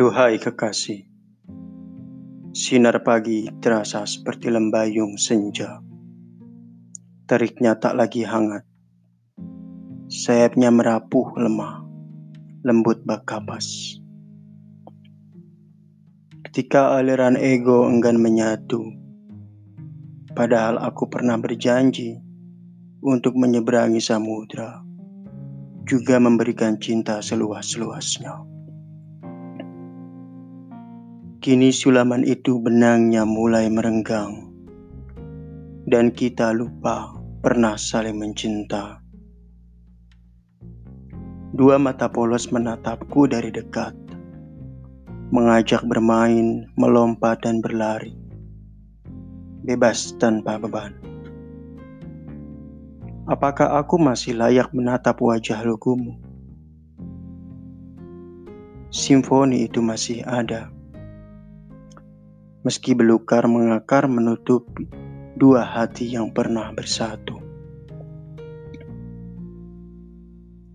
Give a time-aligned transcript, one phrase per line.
[0.00, 1.04] Duhai kekasih,
[2.56, 5.84] sinar pagi terasa seperti lembayung senja.
[7.28, 8.64] Teriknya tak lagi hangat.
[10.08, 11.84] Sayapnya merapuh lemah,
[12.64, 14.00] lembut bak kapas.
[16.48, 18.80] Ketika aliran ego enggan menyatu,
[20.32, 22.16] padahal aku pernah berjanji
[23.04, 24.80] untuk menyeberangi samudra,
[25.84, 28.59] juga memberikan cinta seluas-luasnya.
[31.40, 34.52] Kini sulaman itu benangnya mulai merenggang,
[35.88, 39.00] dan kita lupa pernah saling mencinta.
[41.56, 43.96] Dua mata polos menatapku dari dekat,
[45.32, 48.12] mengajak bermain, melompat, dan berlari,
[49.64, 50.92] bebas tanpa beban.
[53.32, 56.20] Apakah aku masih layak menatap wajah lugumu?
[58.92, 60.68] Simfoni itu masih ada
[62.60, 64.84] meski belukar mengakar menutupi
[65.40, 67.40] dua hati yang pernah bersatu.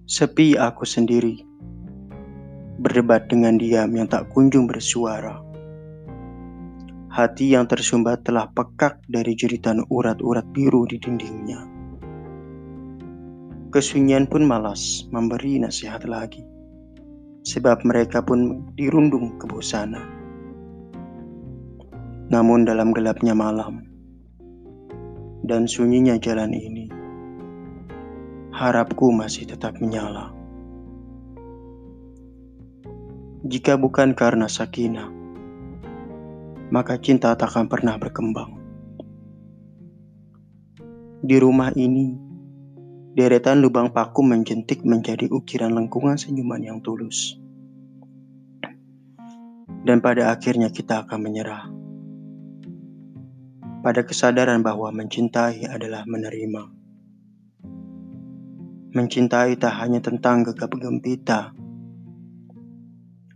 [0.10, 1.46] Sepi aku sendiri,
[2.82, 5.42] berdebat dengan diam yang tak kunjung bersuara.
[7.14, 11.62] Hati yang tersumbat telah pekak dari jeritan urat-urat biru di dindingnya.
[13.70, 16.42] Kesunyian pun malas memberi nasihat lagi,
[17.46, 20.15] sebab mereka pun dirundung kebosanan.
[22.26, 23.86] Namun dalam gelapnya malam
[25.46, 26.90] dan sunyinya jalan ini,
[28.50, 30.34] harapku masih tetap menyala.
[33.46, 35.14] Jika bukan karena sakinah,
[36.74, 38.58] maka cinta tak akan pernah berkembang.
[41.22, 42.18] Di rumah ini,
[43.14, 47.38] deretan lubang paku menjentik menjadi ukiran lengkungan senyuman yang tulus.
[49.86, 51.85] Dan pada akhirnya kita akan menyerah
[53.86, 56.74] pada kesadaran bahwa mencintai adalah menerima.
[58.98, 61.54] Mencintai tak hanya tentang gegap gempita,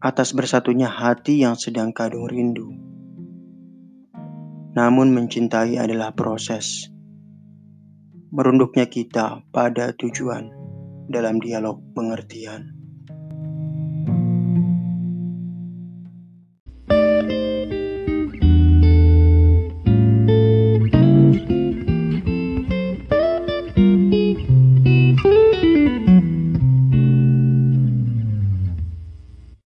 [0.02, 2.74] atas bersatunya hati yang sedang kadung rindu.
[4.74, 6.90] Namun mencintai adalah proses,
[8.34, 10.50] merunduknya kita pada tujuan
[11.06, 12.79] dalam dialog pengertian.